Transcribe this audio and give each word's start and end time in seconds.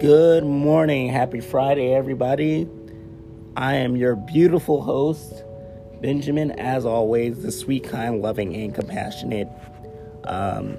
Good 0.00 0.44
morning. 0.44 1.10
Happy 1.10 1.40
Friday, 1.40 1.92
everybody. 1.92 2.66
I 3.54 3.74
am 3.74 3.96
your 3.96 4.16
beautiful 4.16 4.80
host, 4.80 5.44
Benjamin, 6.00 6.52
as 6.52 6.86
always, 6.86 7.42
the 7.42 7.52
sweet, 7.52 7.84
kind, 7.84 8.22
loving, 8.22 8.56
and 8.56 8.74
compassionate, 8.74 9.46
um, 10.24 10.78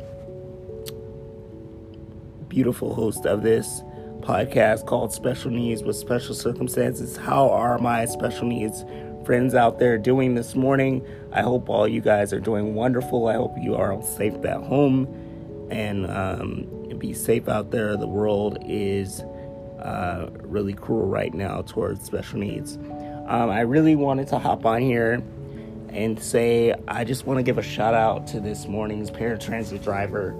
beautiful 2.48 2.96
host 2.96 3.28
of 3.28 3.44
this 3.44 3.84
podcast 4.22 4.88
called 4.88 5.14
Special 5.14 5.52
Needs 5.52 5.84
with 5.84 5.98
Special 5.98 6.34
Circumstances. 6.34 7.16
How 7.16 7.48
are 7.52 7.78
my 7.78 8.06
special 8.06 8.48
needs 8.48 8.84
friends 9.24 9.54
out 9.54 9.78
there 9.78 10.00
doing 10.00 10.34
this 10.34 10.56
morning? 10.56 11.06
I 11.32 11.44
hope 11.44 11.70
all 11.70 11.88
you 11.88 12.02
guys 12.02 12.34
are 12.34 12.40
doing 12.40 12.74
wonderful. 12.74 13.28
I 13.28 13.36
hope 13.36 13.54
you 13.62 13.76
are 13.76 13.94
all 13.94 14.02
safe 14.02 14.44
at 14.46 14.64
home 14.64 15.06
and 15.70 16.10
um, 16.10 16.81
be 17.02 17.14
safe 17.14 17.50
out 17.50 17.72
there. 17.72 17.98
The 17.98 18.08
world 18.08 18.60
is 18.62 19.22
uh, 19.82 20.30
really 20.44 20.74
cruel 20.74 21.08
right 21.08 21.34
now 21.34 21.64
towards 21.64 22.06
special 22.06 22.40
needs. 22.40 22.78
Um, 23.28 23.50
I 23.50 23.62
really 23.62 23.96
wanted 23.96 24.28
to 24.28 24.40
hop 24.40 24.66
on 24.66 24.82
here 24.82 25.24
and 25.90 26.22
say 26.22 26.74
I 26.88 27.04
just 27.04 27.26
want 27.26 27.40
to 27.40 27.44
give 27.44 27.58
a 27.58 27.64
shout 27.64 27.96
out 27.96 28.28
to 28.28 28.40
this 28.40 28.68
morning's 28.68 29.10
paratransit 29.10 29.84
driver. 29.84 30.32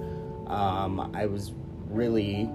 Um, 0.48 1.12
I 1.16 1.26
was 1.26 1.52
really 1.90 2.48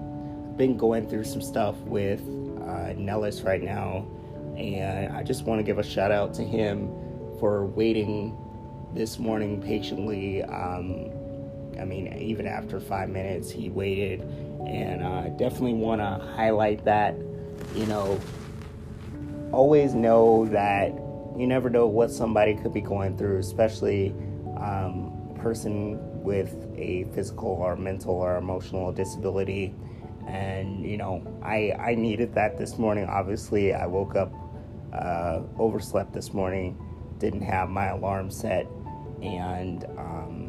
been 0.55 0.77
going 0.77 1.07
through 1.07 1.25
some 1.25 1.41
stuff 1.41 1.75
with 1.81 2.21
uh, 2.21 2.93
Nellis 2.93 3.41
right 3.41 3.61
now, 3.61 4.07
and 4.55 5.13
I 5.13 5.21
just 5.21 5.43
want 5.43 5.59
to 5.59 5.63
give 5.63 5.79
a 5.79 5.83
shout 5.83 6.11
out 6.11 6.33
to 6.35 6.43
him 6.43 6.87
for 7.39 7.65
waiting 7.65 8.37
this 8.93 9.19
morning 9.19 9.61
patiently. 9.61 10.43
Um, 10.43 11.11
I 11.79 11.85
mean, 11.85 12.13
even 12.13 12.47
after 12.47 12.79
five 12.79 13.09
minutes, 13.09 13.49
he 13.49 13.69
waited, 13.69 14.21
and 14.65 15.03
uh, 15.03 15.29
definitely 15.37 15.73
want 15.73 16.01
to 16.01 16.25
highlight 16.35 16.85
that. 16.85 17.15
You 17.75 17.85
know, 17.85 18.19
always 19.51 19.93
know 19.93 20.45
that 20.47 20.89
you 21.37 21.47
never 21.47 21.69
know 21.69 21.87
what 21.87 22.11
somebody 22.11 22.55
could 22.55 22.73
be 22.73 22.81
going 22.81 23.17
through, 23.17 23.39
especially 23.39 24.09
um, 24.57 25.13
a 25.35 25.39
person 25.39 26.23
with 26.23 26.53
a 26.75 27.05
physical 27.13 27.49
or 27.49 27.75
mental 27.75 28.15
or 28.15 28.37
emotional 28.37 28.91
disability. 28.91 29.73
And 30.27 30.85
you 30.85 30.97
know, 30.97 31.23
I 31.43 31.73
I 31.79 31.95
needed 31.95 32.33
that 32.35 32.57
this 32.57 32.77
morning. 32.77 33.05
Obviously, 33.05 33.73
I 33.73 33.85
woke 33.85 34.15
up 34.15 34.33
uh, 34.93 35.41
overslept 35.57 36.13
this 36.13 36.33
morning, 36.33 36.77
didn't 37.19 37.41
have 37.41 37.69
my 37.69 37.87
alarm 37.87 38.31
set, 38.31 38.67
and 39.21 39.85
um, 39.97 40.46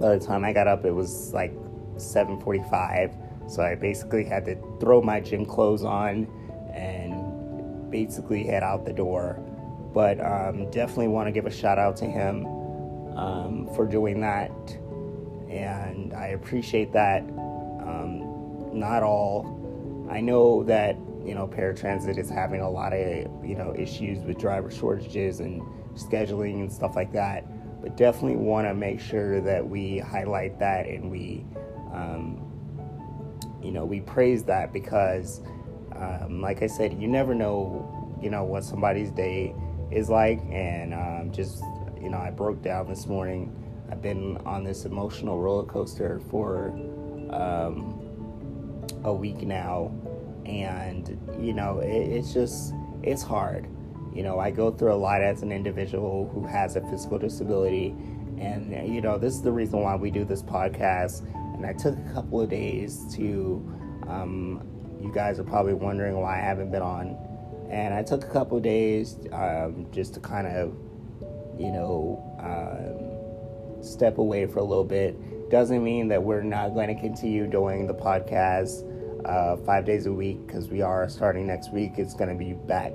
by 0.00 0.16
the 0.16 0.24
time 0.24 0.44
I 0.44 0.52
got 0.52 0.66
up, 0.66 0.84
it 0.84 0.92
was 0.92 1.32
like 1.32 1.52
7:45. 1.96 3.14
So 3.48 3.62
I 3.62 3.74
basically 3.74 4.24
had 4.24 4.44
to 4.46 4.56
throw 4.80 5.00
my 5.00 5.20
gym 5.20 5.46
clothes 5.46 5.84
on 5.84 6.26
and 6.74 7.90
basically 7.90 8.44
head 8.44 8.62
out 8.62 8.84
the 8.84 8.92
door. 8.92 9.40
But 9.94 10.20
um, 10.20 10.70
definitely 10.70 11.08
want 11.08 11.28
to 11.28 11.32
give 11.32 11.46
a 11.46 11.50
shout 11.50 11.78
out 11.78 11.96
to 11.98 12.04
him 12.04 12.46
um, 13.16 13.68
for 13.74 13.86
doing 13.86 14.20
that, 14.20 14.50
and 15.48 16.12
I 16.12 16.28
appreciate 16.28 16.92
that. 16.92 17.22
Um, 17.22 18.78
not 18.78 19.02
all. 19.02 19.54
I 20.10 20.20
know 20.20 20.64
that 20.64 20.96
you 21.24 21.34
know 21.34 21.48
paratransit 21.48 22.18
is 22.18 22.28
having 22.28 22.60
a 22.60 22.68
lot 22.68 22.92
of 22.92 23.44
you 23.44 23.56
know 23.56 23.74
issues 23.78 24.22
with 24.24 24.38
driver 24.38 24.70
shortages 24.70 25.40
and 25.40 25.62
scheduling 25.94 26.60
and 26.60 26.70
stuff 26.70 26.94
like 26.94 27.12
that 27.12 27.46
but 27.86 27.96
definitely 27.96 28.36
want 28.36 28.66
to 28.66 28.74
make 28.74 28.98
sure 28.98 29.40
that 29.40 29.64
we 29.68 29.98
highlight 29.98 30.58
that 30.58 30.86
and 30.86 31.08
we, 31.08 31.44
um, 31.92 32.42
you 33.62 33.70
know, 33.70 33.84
we 33.84 34.00
praise 34.00 34.42
that 34.42 34.72
because, 34.72 35.40
um, 35.94 36.40
like 36.40 36.62
I 36.62 36.66
said, 36.66 37.00
you 37.00 37.06
never 37.06 37.32
know, 37.32 38.18
you 38.20 38.28
know, 38.28 38.42
what 38.42 38.64
somebody's 38.64 39.12
day 39.12 39.54
is 39.92 40.10
like, 40.10 40.40
and 40.50 40.94
um, 40.94 41.30
just, 41.32 41.62
you 42.02 42.10
know, 42.10 42.18
I 42.18 42.30
broke 42.30 42.60
down 42.60 42.88
this 42.88 43.06
morning. 43.06 43.54
I've 43.88 44.02
been 44.02 44.36
on 44.38 44.64
this 44.64 44.84
emotional 44.84 45.38
roller 45.38 45.64
coaster 45.64 46.20
for 46.28 46.70
um, 47.30 48.02
a 49.04 49.14
week 49.14 49.42
now, 49.42 49.92
and 50.44 51.20
you 51.40 51.52
know, 51.52 51.78
it, 51.78 51.88
it's 51.88 52.34
just, 52.34 52.74
it's 53.04 53.22
hard 53.22 53.68
you 54.16 54.22
know, 54.22 54.38
I 54.38 54.50
go 54.50 54.70
through 54.70 54.94
a 54.94 54.96
lot 54.96 55.20
as 55.20 55.42
an 55.42 55.52
individual 55.52 56.30
who 56.32 56.46
has 56.46 56.74
a 56.76 56.80
physical 56.80 57.18
disability. 57.18 57.94
And, 58.38 58.72
you 58.94 59.02
know, 59.02 59.18
this 59.18 59.34
is 59.34 59.42
the 59.42 59.52
reason 59.52 59.82
why 59.82 59.94
we 59.94 60.10
do 60.10 60.24
this 60.24 60.42
podcast. 60.42 61.22
And 61.54 61.66
I 61.66 61.74
took 61.74 61.98
a 61.98 62.12
couple 62.14 62.40
of 62.40 62.48
days 62.48 63.14
to, 63.16 63.62
um, 64.08 64.66
you 65.02 65.12
guys 65.12 65.38
are 65.38 65.44
probably 65.44 65.74
wondering 65.74 66.16
why 66.16 66.38
I 66.38 66.40
haven't 66.40 66.70
been 66.70 66.80
on. 66.80 67.18
And 67.70 67.92
I 67.92 68.02
took 68.02 68.24
a 68.24 68.28
couple 68.28 68.56
of 68.56 68.62
days 68.62 69.18
um, 69.32 69.86
just 69.92 70.14
to 70.14 70.20
kind 70.20 70.46
of, 70.46 70.74
you 71.58 71.70
know, 71.70 72.22
um, 72.40 73.84
step 73.84 74.16
away 74.16 74.46
for 74.46 74.60
a 74.60 74.64
little 74.64 74.84
bit. 74.84 75.50
Doesn't 75.50 75.84
mean 75.84 76.08
that 76.08 76.22
we're 76.22 76.42
not 76.42 76.70
going 76.70 76.88
to 76.88 76.98
continue 76.98 77.46
doing 77.46 77.86
the 77.86 77.94
podcast 77.94 78.82
uh, 79.26 79.56
five 79.58 79.84
days 79.84 80.06
a 80.06 80.12
week 80.12 80.46
because 80.46 80.70
we 80.70 80.80
are 80.80 81.06
starting 81.06 81.46
next 81.46 81.70
week. 81.70 81.92
It's 81.98 82.14
going 82.14 82.30
to 82.30 82.34
be 82.34 82.54
back 82.54 82.92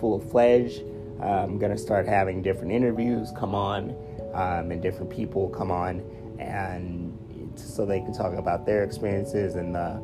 full 0.00 0.18
fledged. 0.18 0.82
I'm 1.22 1.58
going 1.58 1.72
to 1.72 1.78
start 1.78 2.06
having 2.06 2.42
different 2.42 2.72
interviews 2.72 3.30
come 3.36 3.54
on 3.54 3.94
um, 4.32 4.70
and 4.70 4.80
different 4.80 5.10
people 5.10 5.48
come 5.50 5.70
on 5.70 6.02
and 6.38 7.16
so 7.56 7.84
they 7.84 8.00
can 8.00 8.12
talk 8.12 8.32
about 8.34 8.64
their 8.64 8.82
experiences 8.82 9.54
and 9.54 9.74
the 9.74 10.00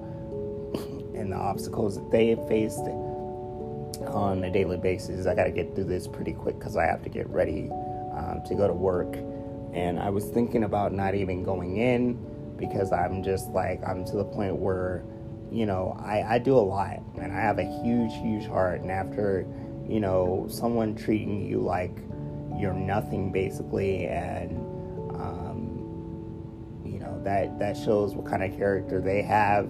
and 1.18 1.32
the 1.32 1.36
obstacles 1.36 1.96
that 1.96 2.10
they 2.10 2.28
have 2.28 2.46
faced 2.46 2.86
on 4.08 4.44
a 4.44 4.50
daily 4.50 4.76
basis. 4.76 5.26
I 5.26 5.34
got 5.34 5.44
to 5.44 5.50
get 5.50 5.74
through 5.74 5.84
this 5.84 6.06
pretty 6.06 6.32
quick 6.32 6.58
because 6.58 6.76
I 6.76 6.84
have 6.84 7.02
to 7.04 7.08
get 7.08 7.28
ready 7.30 7.70
um, 8.14 8.42
to 8.46 8.54
go 8.54 8.66
to 8.66 8.74
work. 8.74 9.16
And 9.72 9.98
I 9.98 10.10
was 10.10 10.24
thinking 10.26 10.64
about 10.64 10.92
not 10.92 11.14
even 11.14 11.42
going 11.42 11.78
in 11.78 12.18
because 12.56 12.92
I'm 12.92 13.22
just 13.22 13.48
like 13.50 13.86
I'm 13.86 14.04
to 14.06 14.16
the 14.16 14.24
point 14.24 14.56
where 14.56 15.04
you 15.50 15.64
know 15.64 15.96
I, 16.00 16.34
I 16.34 16.38
do 16.38 16.56
a 16.56 16.60
lot 16.60 17.00
and 17.20 17.32
I 17.32 17.40
have 17.40 17.58
a 17.58 17.82
huge 17.82 18.12
huge 18.14 18.46
heart 18.46 18.80
and 18.80 18.90
after 18.90 19.46
you 19.88 20.00
know, 20.00 20.46
someone 20.48 20.94
treating 20.94 21.46
you 21.46 21.60
like 21.60 21.98
you're 22.58 22.72
nothing 22.72 23.30
basically, 23.32 24.06
and 24.06 24.58
um, 25.14 26.82
you 26.84 26.98
know 26.98 27.20
that 27.22 27.58
that 27.58 27.76
shows 27.76 28.14
what 28.14 28.26
kind 28.26 28.42
of 28.42 28.56
character 28.56 29.00
they 29.00 29.22
have. 29.22 29.68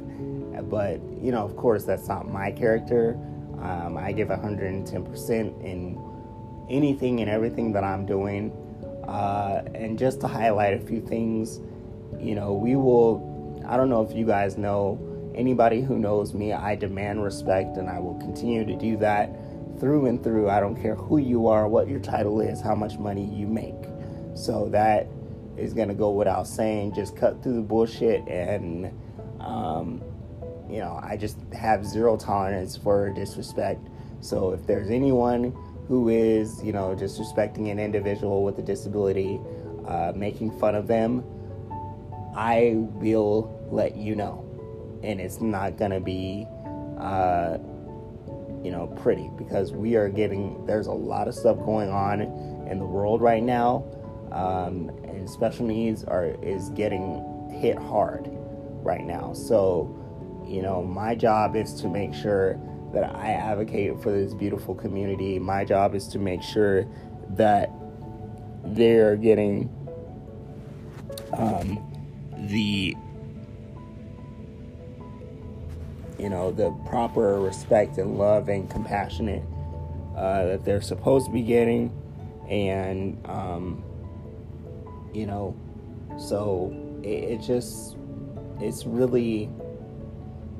But 0.70 1.00
you 1.20 1.32
know, 1.32 1.44
of 1.44 1.56
course, 1.56 1.84
that's 1.84 2.08
not 2.08 2.28
my 2.28 2.50
character. 2.50 3.18
Um, 3.60 3.96
I 3.96 4.12
give 4.12 4.28
110% 4.28 5.64
in 5.64 5.98
anything 6.70 7.20
and 7.20 7.30
everything 7.30 7.72
that 7.72 7.84
I'm 7.84 8.06
doing. 8.06 8.52
Uh, 9.08 9.62
and 9.74 9.98
just 9.98 10.20
to 10.20 10.28
highlight 10.28 10.74
a 10.74 10.80
few 10.80 11.00
things, 11.00 11.60
you 12.20 12.34
know, 12.34 12.52
we 12.54 12.76
will. 12.76 13.34
I 13.66 13.76
don't 13.76 13.90
know 13.90 14.02
if 14.02 14.16
you 14.16 14.24
guys 14.24 14.56
know 14.56 15.00
anybody 15.34 15.82
who 15.82 15.98
knows 15.98 16.34
me. 16.34 16.52
I 16.52 16.74
demand 16.74 17.22
respect, 17.22 17.76
and 17.76 17.88
I 17.88 17.98
will 17.98 18.14
continue 18.14 18.64
to 18.64 18.76
do 18.76 18.96
that 18.98 19.35
through 19.78 20.06
and 20.06 20.22
through. 20.22 20.48
I 20.48 20.60
don't 20.60 20.80
care 20.80 20.94
who 20.94 21.18
you 21.18 21.46
are, 21.48 21.68
what 21.68 21.88
your 21.88 22.00
title 22.00 22.40
is, 22.40 22.60
how 22.60 22.74
much 22.74 22.98
money 22.98 23.24
you 23.24 23.46
make. 23.46 23.74
So 24.34 24.68
that 24.70 25.08
is 25.56 25.72
going 25.72 25.88
to 25.88 25.94
go 25.94 26.10
without 26.10 26.46
saying. 26.46 26.94
Just 26.94 27.16
cut 27.16 27.42
through 27.42 27.56
the 27.56 27.62
bullshit 27.62 28.26
and, 28.28 28.92
um, 29.40 30.02
you 30.68 30.78
know, 30.78 31.00
I 31.02 31.16
just 31.16 31.38
have 31.52 31.86
zero 31.86 32.16
tolerance 32.16 32.76
for 32.76 33.10
disrespect. 33.10 33.88
So 34.20 34.52
if 34.52 34.66
there's 34.66 34.90
anyone 34.90 35.56
who 35.88 36.08
is, 36.08 36.62
you 36.62 36.72
know, 36.72 36.96
disrespecting 36.98 37.70
an 37.70 37.78
individual 37.78 38.42
with 38.42 38.58
a 38.58 38.62
disability, 38.62 39.40
uh, 39.86 40.12
making 40.14 40.58
fun 40.58 40.74
of 40.74 40.86
them, 40.86 41.24
I 42.36 42.72
will 42.74 43.68
let 43.70 43.96
you 43.96 44.16
know. 44.16 44.42
And 45.02 45.20
it's 45.20 45.40
not 45.40 45.76
going 45.78 45.92
to 45.92 46.00
be. 46.00 46.46
Uh, 46.98 47.58
you 48.66 48.72
know, 48.72 48.88
pretty 48.88 49.30
because 49.38 49.70
we 49.70 49.94
are 49.94 50.08
getting, 50.08 50.66
there's 50.66 50.88
a 50.88 50.92
lot 50.92 51.28
of 51.28 51.36
stuff 51.36 51.56
going 51.58 51.88
on 51.88 52.20
in 52.68 52.80
the 52.80 52.84
world 52.84 53.20
right 53.20 53.44
now. 53.44 53.84
Um, 54.32 54.88
and 55.04 55.30
special 55.30 55.64
needs 55.64 56.02
are 56.02 56.34
is 56.42 56.70
getting 56.70 57.48
hit 57.60 57.78
hard 57.78 58.28
right 58.82 59.04
now. 59.04 59.32
So, 59.34 59.96
you 60.44 60.62
know, 60.62 60.82
my 60.82 61.14
job 61.14 61.54
is 61.54 61.74
to 61.74 61.88
make 61.88 62.12
sure 62.12 62.58
that 62.92 63.04
I 63.04 63.34
advocate 63.34 64.02
for 64.02 64.10
this 64.10 64.34
beautiful 64.34 64.74
community. 64.74 65.38
My 65.38 65.64
job 65.64 65.94
is 65.94 66.08
to 66.08 66.18
make 66.18 66.42
sure 66.42 66.88
that 67.30 67.70
they're 68.64 69.14
getting 69.14 69.70
um, 71.34 71.78
the 72.48 72.96
you 76.18 76.28
know, 76.28 76.50
the 76.50 76.70
proper 76.88 77.40
respect 77.40 77.98
and 77.98 78.18
love 78.18 78.48
and 78.48 78.70
compassionate 78.70 79.42
uh, 80.16 80.46
that 80.46 80.64
they're 80.64 80.80
supposed 80.80 81.26
to 81.26 81.32
be 81.32 81.42
getting. 81.42 81.92
And, 82.48 83.20
um, 83.26 83.84
you 85.12 85.26
know, 85.26 85.56
so 86.18 86.72
it, 87.02 87.08
it 87.08 87.42
just, 87.42 87.96
it's 88.60 88.86
really, 88.86 89.50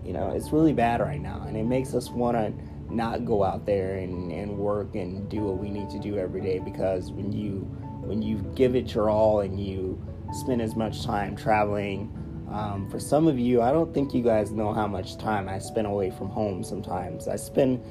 you 0.04 0.12
know, 0.12 0.32
it's 0.34 0.52
really 0.52 0.72
bad 0.72 1.00
right 1.00 1.20
now, 1.20 1.44
and 1.46 1.56
it 1.56 1.64
makes 1.64 1.94
us 1.94 2.10
want 2.10 2.36
to 2.36 2.52
not 2.92 3.24
go 3.24 3.42
out 3.42 3.66
there 3.66 3.96
and, 3.96 4.30
and 4.30 4.56
work 4.56 4.94
and 4.94 5.28
do 5.28 5.40
what 5.40 5.58
we 5.58 5.70
need 5.70 5.90
to 5.90 5.98
do 5.98 6.18
every 6.18 6.40
day 6.40 6.58
because 6.60 7.10
when 7.10 7.32
you 7.32 7.60
when 8.04 8.22
you 8.22 8.36
give 8.54 8.76
it 8.76 8.94
your 8.94 9.10
all 9.10 9.40
and 9.40 9.58
you 9.58 10.00
spend 10.32 10.62
as 10.62 10.76
much 10.76 11.04
time 11.04 11.34
traveling 11.34 12.12
um, 12.50 12.88
for 12.90 12.98
some 13.00 13.26
of 13.26 13.38
you 13.38 13.60
i 13.62 13.72
don't 13.72 13.92
think 13.92 14.14
you 14.14 14.22
guys 14.22 14.50
know 14.50 14.72
how 14.72 14.86
much 14.86 15.16
time 15.18 15.48
i 15.48 15.58
spend 15.58 15.86
away 15.86 16.10
from 16.10 16.28
home 16.28 16.62
sometimes 16.62 17.28
i 17.28 17.36
spend 17.36 17.82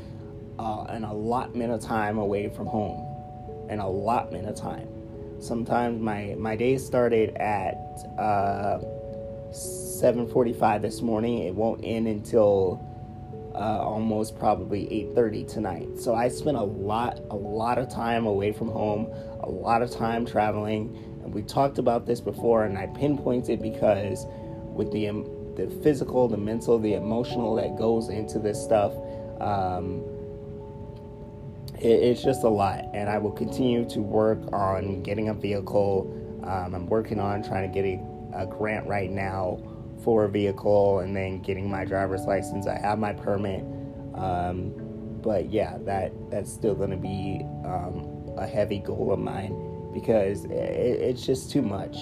uh, 0.59 0.83
an 0.89 1.03
allotment 1.03 1.71
of 1.71 1.81
time 1.81 2.17
away 2.17 2.49
from 2.49 2.65
home 2.65 3.05
an 3.69 3.79
allotment 3.79 4.47
of 4.47 4.55
time 4.55 4.87
sometimes 5.39 6.01
my 6.01 6.35
my 6.37 6.55
day 6.55 6.77
started 6.77 7.35
at 7.37 7.75
uh, 8.17 8.79
7:45 9.51 10.81
this 10.81 11.01
morning. 11.01 11.39
It 11.39 11.55
won't 11.55 11.81
end 11.83 12.07
until 12.07 12.83
uh, 13.53 13.79
almost 13.79 14.37
probably 14.37 14.85
8:30 15.15 15.47
tonight. 15.47 15.87
So 15.97 16.13
I 16.13 16.27
spent 16.27 16.57
a 16.57 16.63
lot 16.63 17.21
a 17.29 17.35
lot 17.35 17.77
of 17.77 17.89
time 17.89 18.25
away 18.25 18.51
from 18.51 18.69
home, 18.69 19.07
a 19.41 19.49
lot 19.49 19.81
of 19.81 19.91
time 19.91 20.25
traveling, 20.25 20.97
and 21.23 21.33
we 21.33 21.41
talked 21.41 21.77
about 21.77 22.05
this 22.05 22.19
before. 22.19 22.65
And 22.65 22.77
I 22.77 22.87
pinpointed 22.87 23.61
because 23.61 24.25
with 24.75 24.92
the 24.92 25.07
the 25.56 25.69
physical, 25.81 26.27
the 26.27 26.38
mental, 26.38 26.77
the 26.77 26.94
emotional 26.94 27.56
that 27.56 27.77
goes 27.77 28.10
into 28.10 28.39
this 28.39 28.62
stuff. 28.62 28.94
Um, 29.39 30.04
it's 31.80 32.24
just 32.24 32.44
a 32.44 32.50
lot, 32.50 32.86
and 32.94 33.10
I 33.10 33.18
will 33.18 33.31
continue 33.31 33.88
to 33.89 34.01
work 34.01 34.39
on 34.54 35.01
getting 35.04 35.30
a 35.30 35.33
vehicle. 35.33 36.12
Um, 36.44 36.75
I'm 36.75 36.88
working 36.88 37.19
on 37.19 37.44
trying 37.44 37.69
to 37.69 37.74
get 37.74 37.86
a, 37.86 38.44
a 38.44 38.45
grant 38.45 38.88
right 38.88 39.10
now 39.10 39.60
for 40.04 40.25
a 40.25 40.30
vehicle 40.30 41.00
and 41.00 41.16
then 41.16 41.42
getting 41.42 41.69
my 41.69 41.83
driver's 41.86 42.25
license. 42.25 42.68
I 42.68 42.77
have 42.77 43.00
my 43.00 43.13
permit. 43.13 43.63
Um, 44.13 44.74
but 45.22 45.51
yeah, 45.51 45.77
that 45.81 46.13
that's 46.30 46.51
still 46.51 46.75
going 46.75 46.92
to 46.92 46.98
be 46.98 47.42
um, 47.66 48.30
a 48.38 48.45
heavy 48.45 48.80
goal 48.80 49.12
of 49.12 49.19
mine 49.19 49.92
because 49.94 50.45
it, 50.45 50.51
it's 50.51 51.25
just 51.25 51.51
too 51.51 51.62
much. 51.62 51.98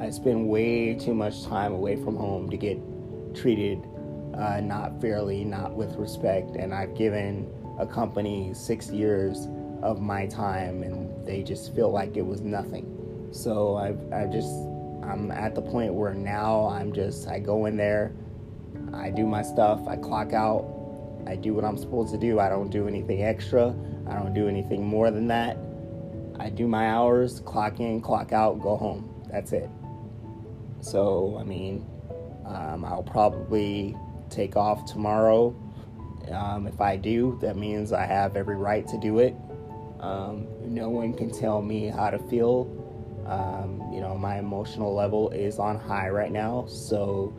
I 0.00 0.08
spend 0.10 0.48
way 0.48 0.94
too 0.94 1.14
much 1.14 1.44
time 1.44 1.72
away 1.72 1.96
from 1.96 2.16
home 2.16 2.48
to 2.50 2.56
get 2.56 2.78
treated 3.34 3.86
uh, 4.34 4.60
not 4.60 5.00
fairly, 5.00 5.44
not 5.44 5.74
with 5.74 5.94
respect, 5.96 6.56
and 6.56 6.72
I've 6.74 6.94
given 6.94 7.52
a 7.78 7.86
company 7.86 8.52
six 8.54 8.90
years 8.90 9.46
of 9.82 10.00
my 10.00 10.26
time, 10.26 10.82
and 10.82 11.26
they 11.26 11.42
just 11.42 11.74
feel 11.74 11.90
like 11.90 12.16
it 12.16 12.24
was 12.24 12.40
nothing. 12.40 13.28
So 13.30 13.76
I've 13.76 14.00
I 14.12 14.26
just 14.26 14.50
I'm 15.02 15.30
at 15.30 15.54
the 15.54 15.62
point 15.62 15.92
where 15.92 16.14
now 16.14 16.66
I'm 16.68 16.92
just, 16.92 17.28
I 17.28 17.38
go 17.38 17.66
in 17.66 17.76
there, 17.76 18.12
I 18.92 19.10
do 19.10 19.26
my 19.26 19.42
stuff, 19.42 19.86
I 19.88 19.96
clock 19.96 20.32
out, 20.32 20.64
I 21.26 21.36
do 21.36 21.54
what 21.54 21.64
I'm 21.64 21.76
supposed 21.76 22.12
to 22.12 22.18
do. 22.18 22.38
I 22.40 22.48
don't 22.48 22.70
do 22.70 22.86
anything 22.88 23.22
extra, 23.22 23.74
I 24.08 24.14
don't 24.14 24.34
do 24.34 24.48
anything 24.48 24.86
more 24.86 25.10
than 25.10 25.26
that. 25.28 25.58
I 26.38 26.48
do 26.48 26.66
my 26.66 26.88
hours, 26.88 27.40
clock 27.40 27.80
in, 27.80 28.00
clock 28.00 28.32
out, 28.32 28.60
go 28.60 28.76
home. 28.76 29.22
That's 29.30 29.52
it. 29.52 29.68
So, 30.80 31.36
I 31.38 31.44
mean, 31.44 31.86
um, 32.46 32.84
I'll 32.84 33.02
probably 33.02 33.96
take 34.28 34.56
off 34.56 34.84
tomorrow. 34.84 35.54
Um, 36.30 36.66
if 36.66 36.80
I 36.80 36.96
do, 36.96 37.38
that 37.40 37.56
means 37.56 37.92
I 37.92 38.06
have 38.06 38.36
every 38.36 38.56
right 38.56 38.86
to 38.88 38.98
do 38.98 39.18
it. 39.18 39.34
Um, 40.00 40.46
no 40.62 40.88
one 40.88 41.12
can 41.14 41.30
tell 41.30 41.60
me 41.60 41.88
how 41.88 42.10
to 42.10 42.18
feel 42.18 42.80
um, 43.26 43.80
you 43.92 44.00
know, 44.00 44.16
my 44.16 44.38
emotional 44.38 44.94
level 44.94 45.30
is 45.30 45.58
on 45.58 45.78
high 45.78 46.08
right 46.08 46.32
now. 46.32 46.66
So, 46.66 47.32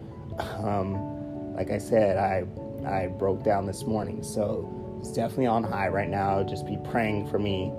um, 0.63 1.53
like 1.55 1.69
I 1.69 1.77
said, 1.77 2.17
I 2.17 2.45
I 2.87 3.07
broke 3.07 3.43
down 3.43 3.65
this 3.65 3.85
morning. 3.85 4.23
So 4.23 4.97
it's 4.99 5.11
definitely 5.11 5.47
on 5.47 5.63
high 5.63 5.89
right 5.89 6.09
now. 6.09 6.43
Just 6.43 6.65
be 6.65 6.77
praying 6.89 7.27
for 7.29 7.39
me 7.39 7.71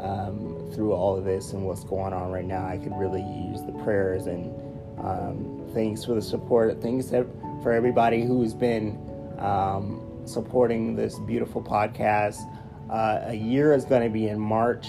um, 0.00 0.70
through 0.74 0.92
all 0.92 1.16
of 1.16 1.24
this 1.24 1.52
and 1.52 1.64
what's 1.64 1.84
going 1.84 2.12
on 2.12 2.32
right 2.32 2.44
now. 2.44 2.66
I 2.66 2.78
could 2.78 2.96
really 2.96 3.22
use 3.22 3.62
the 3.62 3.72
prayers 3.84 4.26
and 4.26 4.52
um, 4.98 5.70
thanks 5.74 6.04
for 6.04 6.14
the 6.14 6.22
support. 6.22 6.80
Thanks 6.80 7.10
for 7.10 7.72
everybody 7.72 8.24
who's 8.24 8.54
been 8.54 8.98
um, 9.38 10.00
supporting 10.24 10.96
this 10.96 11.18
beautiful 11.20 11.62
podcast. 11.62 12.40
Uh, 12.90 13.20
a 13.30 13.34
year 13.34 13.72
is 13.72 13.84
going 13.84 14.02
to 14.02 14.10
be 14.10 14.28
in 14.28 14.38
March 14.38 14.86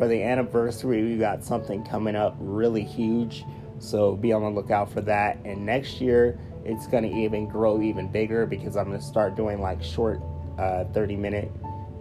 for 0.00 0.08
the 0.08 0.22
anniversary, 0.22 1.02
we 1.02 1.18
got 1.18 1.44
something 1.44 1.84
coming 1.84 2.16
up 2.16 2.34
really 2.38 2.82
huge. 2.82 3.44
So 3.80 4.16
be 4.16 4.32
on 4.32 4.42
the 4.42 4.48
lookout 4.48 4.90
for 4.90 5.02
that. 5.02 5.36
And 5.44 5.66
next 5.66 6.00
year, 6.00 6.40
it's 6.64 6.86
going 6.86 7.02
to 7.02 7.14
even 7.14 7.46
grow 7.46 7.82
even 7.82 8.10
bigger 8.10 8.46
because 8.46 8.78
I'm 8.78 8.86
going 8.86 8.98
to 8.98 9.04
start 9.04 9.36
doing 9.36 9.60
like 9.60 9.82
short 9.82 10.22
uh, 10.58 10.84
30 10.94 11.16
minute 11.16 11.52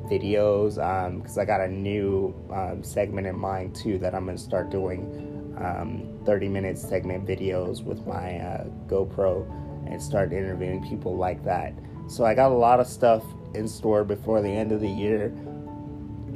videos 0.06 0.76
because 1.22 1.38
um, 1.38 1.42
I 1.42 1.44
got 1.44 1.60
a 1.60 1.68
new 1.68 2.34
um, 2.54 2.84
segment 2.84 3.28
in 3.28 3.38
mind 3.38 3.76
too 3.76 3.98
that 4.00 4.16
I'm 4.16 4.24
going 4.24 4.38
to 4.38 4.44
start 4.44 4.70
doing 4.70 5.29
um, 5.60 6.20
30 6.26 6.48
minute 6.50 6.78
segment 6.78 7.26
videos 7.26 7.84
with 7.84 8.06
my 8.08 8.40
uh, 8.40 8.68
GoPro 8.88 9.48
and 9.92 10.02
start 10.02 10.34
interviewing 10.34 10.88
people 10.88 11.16
like 11.18 11.44
that. 11.44 11.74
So 12.08 12.26
I 12.26 12.34
got 12.34 12.52
a 12.52 12.56
lot 12.56 12.80
of 12.80 12.88
stuff 12.88 13.24
in 13.54 13.68
store 13.68 14.04
before 14.04 14.42
the 14.42 14.50
end 14.50 14.72
of 14.72 14.82
the 14.82 14.90
year 14.90 15.34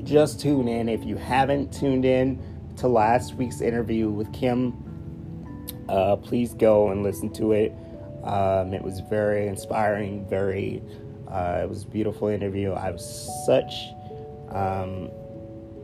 just 0.04 0.40
tune 0.40 0.68
in. 0.68 0.90
If 0.90 1.06
you 1.06 1.16
haven't 1.16 1.72
tuned 1.72 2.06
in 2.06 2.42
to 2.78 2.88
last 2.88 3.36
week's 3.36 3.62
interview 3.62 4.10
with 4.10 4.32
Kim, 4.34 4.74
uh, 5.88 6.18
please 6.18 6.54
go 6.54 6.90
and 6.90 7.04
listen 7.04 7.32
to 7.34 7.54
it. 7.54 7.74
Um, 8.24 8.74
it 8.74 8.82
was 8.82 9.00
very 9.02 9.48
inspiring, 9.48 10.28
very, 10.28 10.82
uh, 11.30 11.62
it 11.64 11.70
was 11.70 11.84
beautiful 11.84 12.28
interview. 12.28 12.72
I 12.72 12.92
was 12.92 13.06
such, 13.46 13.74
um, 14.50 15.10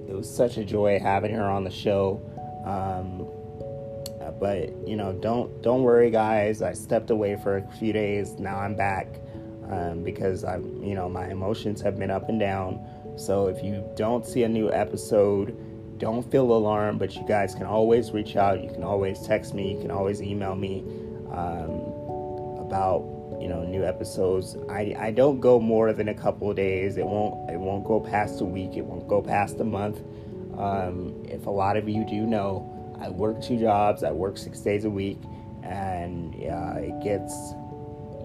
it 0.07 0.15
was 0.15 0.33
such 0.33 0.57
a 0.57 0.63
joy 0.63 0.99
having 0.99 1.33
her 1.33 1.43
on 1.43 1.63
the 1.63 1.71
show. 1.71 2.21
Um, 2.69 3.27
but 4.39 4.69
you 4.87 4.95
know, 4.95 5.13
don't 5.13 5.61
don't 5.61 5.83
worry, 5.83 6.09
guys. 6.11 6.61
I 6.61 6.73
stepped 6.73 7.09
away 7.09 7.35
for 7.41 7.57
a 7.57 7.71
few 7.77 7.93
days. 7.93 8.39
Now 8.39 8.59
I'm 8.59 8.75
back 8.75 9.07
um, 9.69 10.03
because 10.03 10.43
I'm, 10.43 10.83
you 10.83 10.95
know, 10.95 11.09
my 11.09 11.29
emotions 11.29 11.81
have 11.81 11.97
been 11.97 12.11
up 12.11 12.29
and 12.29 12.39
down. 12.39 12.85
So 13.17 13.47
if 13.47 13.63
you 13.63 13.87
don't 13.95 14.25
see 14.25 14.43
a 14.43 14.49
new 14.49 14.71
episode, 14.71 15.57
don't 15.99 16.29
feel 16.31 16.51
alarmed, 16.51 16.99
but 16.99 17.15
you 17.15 17.27
guys 17.27 17.53
can 17.53 17.65
always 17.65 18.11
reach 18.11 18.35
out. 18.35 18.63
You 18.63 18.69
can 18.69 18.83
always 18.83 19.21
text 19.21 19.53
me. 19.53 19.73
You 19.73 19.81
can 19.81 19.91
always 19.91 20.21
email 20.21 20.55
me 20.55 20.83
um, 21.31 21.81
about 22.59 23.03
you 23.41 23.47
know 23.47 23.63
new 23.63 23.83
episodes. 23.83 24.55
I, 24.69 24.95
I 24.97 25.11
don't 25.11 25.39
go 25.39 25.59
more 25.59 25.93
than 25.93 26.09
a 26.09 26.13
couple 26.13 26.49
of 26.49 26.55
days. 26.55 26.97
It 26.97 27.05
won't 27.05 27.49
it 27.49 27.59
won't 27.59 27.83
go 27.83 27.99
past 27.99 28.41
a 28.41 28.45
week. 28.45 28.75
It 28.75 28.85
won't 28.85 29.07
go 29.07 29.21
past 29.21 29.59
a 29.59 29.65
month. 29.65 30.01
Um, 30.59 31.23
if 31.25 31.45
a 31.45 31.49
lot 31.49 31.77
of 31.77 31.87
you 31.87 32.05
do 32.05 32.25
know, 32.25 32.75
I 33.01 33.09
work 33.09 33.41
two 33.41 33.57
jobs. 33.59 34.03
I 34.03 34.11
work 34.11 34.37
six 34.37 34.59
days 34.59 34.85
a 34.85 34.89
week, 34.89 35.19
and 35.63 36.35
uh, 36.35 36.79
it 36.79 37.01
gets 37.01 37.33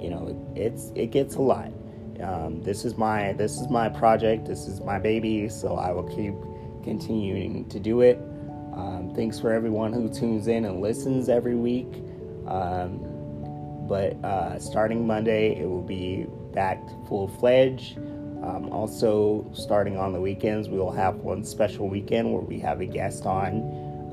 you 0.00 0.10
know 0.10 0.28
it, 0.54 0.60
it's 0.60 0.92
it 0.94 1.10
gets 1.10 1.36
a 1.36 1.42
lot. 1.42 1.72
Um, 2.20 2.62
this 2.62 2.84
is 2.84 2.96
my 2.96 3.32
this 3.34 3.60
is 3.60 3.68
my 3.68 3.88
project. 3.88 4.46
This 4.46 4.66
is 4.66 4.80
my 4.80 4.98
baby. 4.98 5.48
So 5.48 5.76
I 5.76 5.92
will 5.92 6.08
keep 6.08 6.34
continuing 6.82 7.68
to 7.68 7.80
do 7.80 8.00
it. 8.00 8.18
Um, 8.74 9.12
thanks 9.14 9.38
for 9.38 9.52
everyone 9.52 9.92
who 9.92 10.08
tunes 10.12 10.48
in 10.48 10.64
and 10.64 10.80
listens 10.80 11.28
every 11.28 11.54
week. 11.54 12.02
Um, 12.48 13.00
but 13.88 14.14
uh, 14.24 14.58
starting 14.58 15.06
Monday, 15.06 15.56
it 15.60 15.68
will 15.68 15.82
be 15.82 16.26
back 16.52 16.82
full 17.06 17.28
fledged. 17.28 17.98
Um, 18.44 18.70
also, 18.70 19.46
starting 19.54 19.96
on 19.96 20.12
the 20.12 20.20
weekends, 20.20 20.68
we 20.68 20.76
will 20.76 20.92
have 20.92 21.16
one 21.16 21.44
special 21.44 21.88
weekend 21.88 22.30
where 22.30 22.42
we 22.42 22.58
have 22.58 22.82
a 22.82 22.84
guest 22.84 23.24
on, 23.24 23.62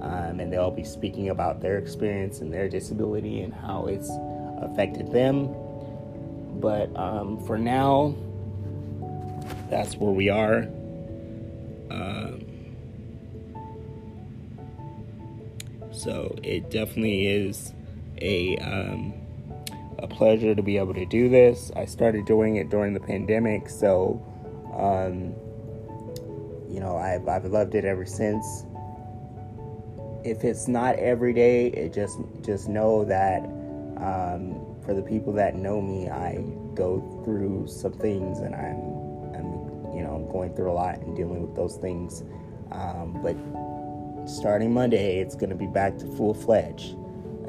um, 0.01 0.39
and 0.39 0.53
they'll 0.53 0.71
be 0.71 0.85
speaking 0.85 1.29
about 1.29 1.59
their 1.61 1.77
experience 1.77 2.39
and 2.39 2.53
their 2.53 2.69
disability 2.69 3.41
and 3.41 3.53
how 3.53 3.87
it's 3.87 4.09
affected 4.61 5.11
them. 5.11 5.53
But 6.61 6.95
um, 6.95 7.45
for 7.45 7.57
now, 7.57 8.15
that's 9.69 9.97
where 9.97 10.13
we 10.13 10.29
are. 10.29 10.59
Um, 11.89 12.45
so 15.91 16.37
it 16.41 16.69
definitely 16.71 17.27
is 17.27 17.73
a 18.21 18.55
um, 18.59 19.13
a 20.01 20.07
pleasure 20.07 20.55
to 20.55 20.61
be 20.61 20.77
able 20.77 20.93
to 20.93 21.05
do 21.05 21.29
this. 21.29 21.71
I 21.75 21.85
started 21.85 22.25
doing 22.25 22.55
it 22.55 22.69
during 22.69 22.93
the 22.93 22.99
pandemic, 22.99 23.69
so 23.69 24.21
um, 24.75 25.33
you 26.73 26.79
know 26.79 26.97
I've 26.97 27.27
I've 27.27 27.45
loved 27.45 27.75
it 27.75 27.85
ever 27.85 28.05
since. 28.05 28.65
If 30.23 30.43
it's 30.43 30.67
not 30.67 30.95
every 30.97 31.33
day, 31.33 31.67
it 31.67 31.93
just 31.93 32.19
just 32.41 32.69
know 32.69 33.05
that 33.05 33.43
um, 33.97 34.71
for 34.83 34.93
the 34.93 35.01
people 35.01 35.33
that 35.33 35.55
know 35.55 35.81
me, 35.81 36.09
I 36.09 36.43
go 36.73 37.21
through 37.23 37.67
some 37.67 37.93
things 37.93 38.39
and 38.39 38.55
I'm, 38.55 39.35
I'm 39.35 39.95
you 39.95 40.03
know, 40.03 40.27
going 40.31 40.55
through 40.55 40.71
a 40.71 40.73
lot 40.73 40.99
and 40.99 41.15
dealing 41.15 41.45
with 41.45 41.55
those 41.55 41.77
things. 41.77 42.23
Um, 42.71 43.19
but 43.21 43.35
starting 44.27 44.73
Monday, 44.73 45.19
it's 45.19 45.35
going 45.35 45.49
to 45.49 45.55
be 45.55 45.67
back 45.67 45.97
to 45.99 46.07
full 46.15 46.33
fledged. 46.33 46.95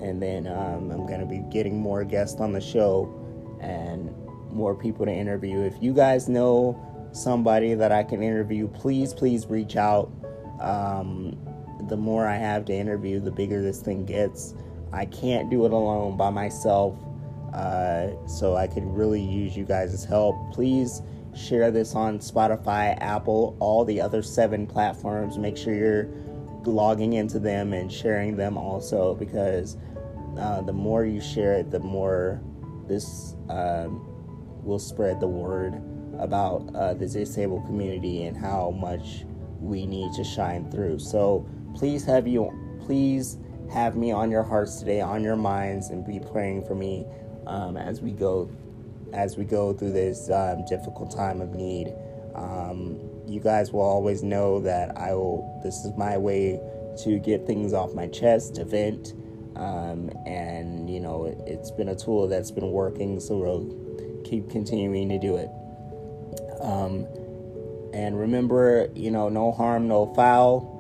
And 0.03 0.21
then 0.21 0.47
um, 0.47 0.91
I'm 0.91 1.07
going 1.07 1.21
to 1.21 1.27
be 1.27 1.39
getting 1.51 1.81
more 1.81 2.05
guests 2.05 2.41
on 2.41 2.53
the 2.53 2.61
show. 2.61 3.19
And 3.61 4.15
more 4.53 4.75
people 4.75 5.07
to 5.07 5.13
interview. 5.13 5.61
If 5.61 5.75
you 5.81 5.93
guys 5.93 6.29
know 6.29 6.79
somebody 7.13 7.75
that 7.75 7.93
I 7.93 8.03
can 8.03 8.23
interview, 8.23 8.69
please, 8.69 9.13
please 9.15 9.47
reach 9.47 9.77
out. 9.77 10.13
Um, 10.61 11.37
the 11.89 11.97
more 11.97 12.27
I 12.27 12.37
have 12.37 12.65
to 12.67 12.73
interview, 12.73 13.19
the 13.19 13.31
bigger 13.31 13.63
this 13.63 13.81
thing 13.81 14.05
gets. 14.05 14.55
I 14.93 15.07
can't 15.07 15.51
do 15.51 15.65
it 15.65 15.73
alone 15.73 16.17
by 16.17 16.31
myself, 16.31 16.95
uh, 17.55 18.09
so 18.27 18.57
I 18.57 18.67
could 18.67 18.85
really 18.85 19.23
use 19.23 19.57
you 19.57 19.65
guys' 19.65 20.05
help. 20.05 20.37
Please 20.53 21.03
share 21.35 21.71
this 21.71 21.95
on 21.95 22.19
Spotify, 22.19 22.97
Apple, 23.01 23.57
all 23.59 23.85
the 23.85 24.01
other 24.01 24.23
seven 24.23 24.67
platforms. 24.67 25.39
Make 25.39 25.57
sure 25.57 25.75
you're 25.75 26.09
logging 26.65 27.15
into 27.15 27.39
them 27.39 27.73
and 27.73 27.91
sharing 27.91 28.37
them 28.37 28.57
also 28.57 29.15
because 29.15 29.77
uh, 30.39 30.63
the 30.63 30.73
more 30.73 31.05
you 31.05 31.21
share 31.21 31.55
it, 31.55 31.71
the 31.71 31.81
more 31.81 32.41
this 32.89 33.37
um, 33.49 34.07
will 34.63 34.79
spread 34.79 35.21
the 35.21 35.27
word 35.27 35.81
about 36.19 36.75
uh, 36.75 36.95
the 36.95 37.07
disabled 37.07 37.65
community 37.67 38.25
and 38.25 38.37
how 38.37 38.71
much 38.71 39.25
we 39.61 39.87
need 39.87 40.13
to 40.15 40.25
shine 40.25 40.71
through. 40.71 40.99
So 40.99 41.47
please 41.75 42.05
have 42.05 42.27
you, 42.27 42.51
please 42.85 43.39
have 43.73 43.97
me 43.97 44.13
on 44.13 44.31
your 44.31 44.43
hearts 44.43 44.79
today, 44.79 45.01
on 45.01 45.23
your 45.23 45.37
minds, 45.37 45.89
and 45.89 46.07
be 46.07 46.21
praying 46.21 46.67
for 46.67 46.75
me 46.75 47.07
um, 47.47 47.77
as 47.77 48.01
we 48.01 48.13
go 48.13 48.51
as 49.13 49.37
we 49.37 49.45
go 49.45 49.75
through 49.75 49.93
this 49.93 50.31
um, 50.31 50.65
difficult 50.65 51.15
time 51.15 51.41
of 51.41 51.51
need. 51.55 51.93
Um, 52.35 52.99
you 53.27 53.41
guys 53.41 53.73
will 53.73 53.83
always 53.83 54.23
know 54.23 54.61
that 54.61 54.97
I 54.97 55.13
will. 55.13 55.61
This 55.63 55.85
is 55.85 55.93
my 55.97 56.17
way 56.17 56.61
to 57.05 57.19
get 57.19 57.47
things 57.47 57.73
off 57.73 57.95
my 57.95 58.07
chest, 58.07 58.55
to 58.57 58.65
vent, 58.65 59.15
um, 59.57 60.11
and 60.27 60.89
you 60.89 61.01
know 61.01 61.27
it, 61.27 61.59
has 61.59 61.71
been 61.73 61.89
a 61.89 61.97
tool 61.97 62.29
that's 62.29 62.51
been 62.51 62.71
working. 62.71 63.21
So 63.21 63.39
we'll 63.39 64.23
keep 64.25 64.51
continuing 64.51 65.09
to 65.09 65.19
do 65.19 65.37
it. 65.37 65.51
Um, 66.61 67.07
and 67.93 68.19
remember, 68.19 68.89
you 68.95 69.11
know, 69.11 69.29
no 69.29 69.53
harm, 69.53 69.89
no 69.89 70.13
foul. 70.15 70.71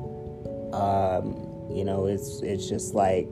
Um, 0.72 1.76
you 1.76 1.84
know, 1.84 2.06
it's 2.06 2.40
it's 2.42 2.68
just 2.68 2.94
like 2.94 3.28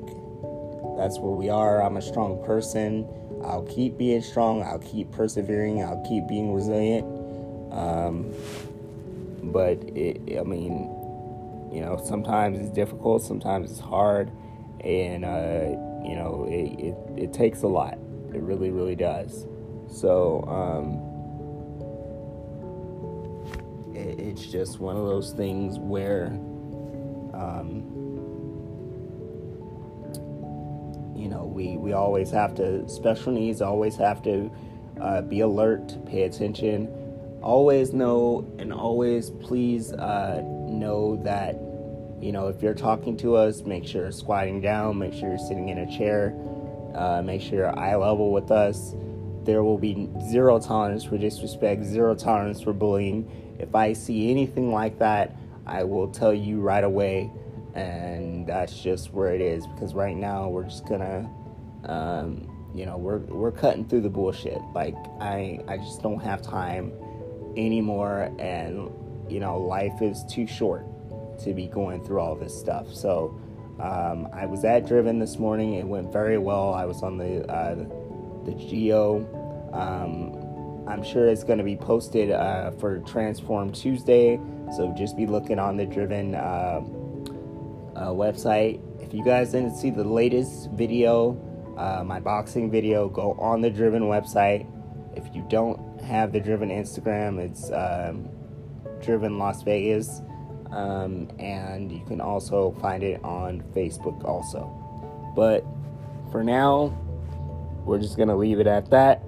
that's 0.97 1.19
where 1.19 1.33
we 1.33 1.49
are. 1.49 1.83
I'm 1.83 1.97
a 1.97 2.03
strong 2.03 2.43
person. 2.45 3.09
I'll 3.43 3.63
keep 3.63 3.97
being 3.97 4.21
strong. 4.21 4.63
I'll 4.63 4.79
keep 4.81 5.11
persevering. 5.13 5.83
I'll 5.83 6.05
keep 6.07 6.27
being 6.29 6.53
resilient. 6.53 7.07
Um, 7.73 8.35
but 9.43 9.79
it, 9.97 10.39
I 10.39 10.43
mean, 10.43 10.91
you 11.73 11.81
know, 11.81 12.01
sometimes 12.05 12.59
it's 12.59 12.71
difficult. 12.71 13.23
Sometimes 13.23 13.71
it's 13.71 13.81
hard, 13.81 14.31
and 14.85 15.25
uh, 15.25 15.77
you 16.07 16.17
know, 16.17 16.47
it, 16.49 16.81
it, 16.81 17.25
it 17.25 17.33
takes 17.33 17.63
a 17.63 17.69
lot. 17.69 17.99
It 18.35 18.41
really, 18.41 18.71
really 18.71 18.97
does. 18.97 19.47
So. 19.89 20.45
Um, 20.49 21.11
it's 24.41 24.47
just 24.47 24.81
one 24.81 24.97
of 24.97 25.07
those 25.07 25.33
things 25.33 25.79
where 25.79 26.27
um, 27.35 27.85
you 31.17 31.29
know 31.29 31.45
we, 31.45 31.77
we 31.77 31.93
always 31.93 32.31
have 32.31 32.55
to 32.55 32.89
special 32.89 33.33
needs 33.33 33.61
always 33.61 33.97
have 33.97 34.23
to 34.23 34.51
uh, 35.01 35.21
be 35.23 35.41
alert 35.41 35.97
pay 36.07 36.23
attention 36.23 36.87
always 37.43 37.93
know 37.93 38.47
and 38.59 38.73
always 38.73 39.31
please 39.31 39.93
uh, 39.95 40.43
know 40.69 41.21
that 41.23 41.55
you 42.21 42.33
know 42.33 42.49
if 42.49 42.63
you're 42.63 42.75
talking 42.75 43.17
to 43.17 43.37
us 43.37 43.63
make 43.63 43.87
sure 43.87 44.03
you're 44.03 44.13
squatting 44.13 44.61
down 44.61 44.99
make 44.99 45.13
sure 45.13 45.29
you're 45.29 45.39
sitting 45.39 45.69
in 45.69 45.79
a 45.79 45.99
chair 45.99 46.35
uh, 46.95 47.23
make 47.23 47.41
sure 47.41 47.59
you're 47.59 47.79
eye 47.79 47.97
level 47.97 48.33
with 48.33 48.51
us 48.51 48.95
there 49.45 49.63
will 49.63 49.79
be 49.79 50.09
zero 50.29 50.59
tolerance 50.59 51.05
for 51.05 51.17
disrespect 51.17 51.85
zero 51.85 52.15
tolerance 52.15 52.61
for 52.61 52.73
bullying 52.73 53.29
if 53.61 53.75
I 53.75 53.93
see 53.93 54.31
anything 54.31 54.73
like 54.73 54.99
that, 55.01 55.37
I 55.67 55.85
will 55.85 56.09
tell 56.09 56.33
you 56.33 56.61
right 56.61 56.83
away. 56.83 57.31
And 57.75 58.47
that's 58.47 58.81
just 58.83 59.13
where 59.13 59.35
it 59.35 59.43
is 59.43 59.67
because 59.67 59.95
right 59.95 60.17
now 60.17 60.49
we're 60.49 60.65
just 60.65 60.89
gonna, 60.89 61.31
um, 61.85 62.49
you 62.75 62.87
know, 62.87 62.97
we're 62.97 63.19
we're 63.19 63.53
cutting 63.53 63.87
through 63.87 64.01
the 64.01 64.09
bullshit. 64.09 64.59
Like 64.75 64.97
I 65.21 65.61
I 65.69 65.77
just 65.77 66.03
don't 66.03 66.21
have 66.21 66.43
time 66.43 66.93
anymore, 67.57 68.35
and 68.39 68.91
you 69.29 69.39
know, 69.39 69.61
life 69.61 70.03
is 70.03 70.25
too 70.25 70.47
short 70.47 70.85
to 71.45 71.55
be 71.55 71.67
going 71.67 72.05
through 72.05 72.21
all 72.21 72.35
this 72.35 72.59
stuff. 72.59 72.93
So 72.93 73.39
um, 73.81 74.29
I 74.33 74.47
was 74.47 74.65
at 74.65 74.87
Driven 74.87 75.19
this 75.19 75.39
morning. 75.39 75.75
It 75.75 75.87
went 75.87 76.13
very 76.13 76.39
well. 76.39 76.75
I 76.75 76.85
was 76.85 77.03
on 77.03 77.17
the 77.17 77.47
uh, 77.51 77.75
the 78.45 78.55
Geo. 78.55 79.27
Um, 79.73 80.89
I'm 80.89 81.03
sure 81.03 81.29
it's 81.29 81.45
going 81.45 81.59
to 81.59 81.65
be 81.65 81.77
posted 81.77 82.31
uh, 82.31 82.73
for 82.73 82.99
Transform 83.01 83.73
Tuesday. 83.73 84.41
So 84.77 84.93
just 84.97 85.17
be 85.17 85.27
looking 85.27 85.59
on 85.59 85.77
the 85.77 85.87
Driven 85.87 86.35
uh, 86.35 86.81
uh, 87.97 88.09
website. 88.09 88.81
If 89.01 89.15
you 89.15 89.25
guys 89.25 89.53
didn't 89.53 89.77
see 89.77 89.91
the 89.91 90.05
latest 90.05 90.71
video, 90.73 91.39
uh, 91.77 92.03
my 92.05 92.21
boxing 92.21 92.71
video, 92.71 93.09
go 93.09 93.33
on 93.33 93.61
the 93.61 93.71
Driven 93.71 94.05
website. 94.05 94.67
If 95.17 95.35
you 95.35 95.45
don't 95.49 96.01
have 96.01 96.33
the 96.33 96.41
Driven 96.41 96.71
Instagram, 96.71 97.39
it's 97.39 97.71
um, 97.71 98.29
Driven 99.01 99.39
Las 99.39 99.63
Vegas. 99.63 100.23
Um, 100.73 101.29
and 101.39 101.91
you 101.91 102.05
can 102.07 102.21
also 102.21 102.73
find 102.81 103.03
it 103.03 103.23
on 103.25 103.63
Facebook 103.75 104.25
also. 104.25 104.77
But 105.35 105.65
for 106.31 106.45
now, 106.45 106.97
we're 107.85 107.99
just 107.99 108.17
to 108.29 108.37
leave 108.37 108.61
it 108.61 108.67
at 108.67 108.91
that. 108.91 109.23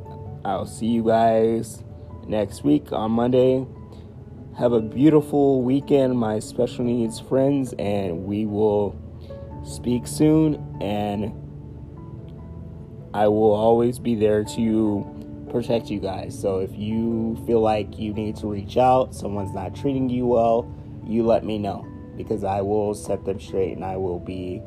I'll 0.44 0.66
see 0.66 0.87
you 0.87 1.04
guys 1.04 1.82
next 2.26 2.64
week 2.64 2.92
on 2.92 3.12
Monday. 3.12 3.66
Have 4.58 4.72
a 4.72 4.80
beautiful 4.80 5.62
weekend, 5.62 6.16
my 6.18 6.38
special 6.38 6.84
needs 6.84 7.18
friends, 7.18 7.75
and 7.78 8.25
we 8.25 8.46
will 8.46 8.96
speak 9.64 10.06
soon. 10.06 10.78
And 10.80 11.32
I 13.14 13.28
will 13.28 13.52
always 13.52 13.99
be 13.99 14.14
there 14.14 14.44
to 14.44 15.46
protect 15.50 15.90
you 15.90 16.00
guys. 16.00 16.38
So 16.38 16.58
if 16.58 16.76
you 16.76 17.42
feel 17.46 17.61
like 17.61 17.99
you 17.99 18.12
need 18.12 18.37
to 18.37 18.46
reach 18.46 18.76
out, 18.76 19.14
someone's 19.14 19.54
not 19.54 19.75
treating 19.75 20.08
you 20.08 20.26
well, 20.26 20.62
you 21.06 21.25
let 21.25 21.44
me 21.44 21.59
know 21.59 21.87
because 22.16 22.44
I 22.44 22.61
will 22.61 22.94
set 22.94 23.25
them 23.25 23.40
straight 23.40 23.73
and 23.73 23.85
I 23.85 23.97
will 23.97 24.21
be 24.21 24.62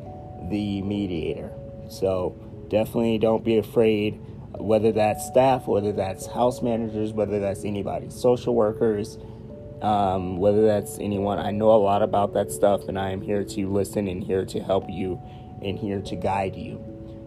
the 0.49 0.81
mediator. 0.81 1.51
So 1.89 2.35
definitely 2.69 3.17
don't 3.17 3.43
be 3.43 3.57
afraid 3.57 4.19
whether 4.59 4.91
that's 4.91 5.25
staff, 5.25 5.67
whether 5.67 5.91
that's 5.91 6.27
house 6.27 6.61
managers, 6.61 7.13
whether 7.13 7.39
that's 7.39 7.65
anybody, 7.65 8.09
social 8.09 8.55
workers, 8.55 9.17
um, 9.81 10.37
whether 10.37 10.65
that's 10.65 10.97
anyone. 10.99 11.39
I 11.39 11.51
know 11.51 11.71
a 11.71 11.77
lot 11.77 12.01
about 12.01 12.33
that 12.33 12.51
stuff, 12.51 12.87
and 12.87 12.97
I 12.97 13.11
am 13.11 13.21
here 13.21 13.43
to 13.43 13.71
listen 13.71 14.07
and 14.07 14.23
here 14.23 14.45
to 14.45 14.59
help 14.61 14.89
you 14.89 15.21
and 15.61 15.77
here 15.77 16.01
to 16.01 16.15
guide 16.15 16.55
you. 16.55 16.83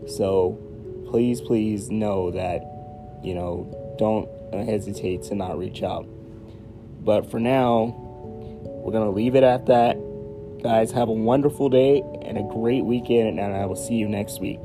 So 0.06 0.58
please, 1.10 1.40
please 1.40 1.90
know 1.90 2.30
that, 2.30 2.62
you 3.22 3.34
know, 3.34 3.94
don't 3.98 4.28
hesitate 4.66 5.22
to 5.24 5.34
not 5.34 5.58
reach 5.58 5.82
out. 5.82 6.06
But 7.00 7.30
for 7.30 7.40
now, 7.40 8.07
we're 8.88 8.92
going 8.92 9.04
to 9.04 9.14
leave 9.14 9.34
it 9.34 9.42
at 9.42 9.66
that. 9.66 9.98
Guys, 10.62 10.90
have 10.92 11.10
a 11.10 11.12
wonderful 11.12 11.68
day 11.68 12.02
and 12.22 12.38
a 12.38 12.42
great 12.42 12.86
weekend, 12.86 13.38
and 13.38 13.54
I 13.54 13.66
will 13.66 13.76
see 13.76 13.96
you 13.96 14.08
next 14.08 14.40
week. 14.40 14.60